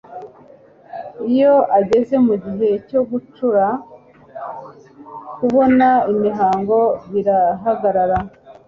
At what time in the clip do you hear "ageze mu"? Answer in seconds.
1.79-2.35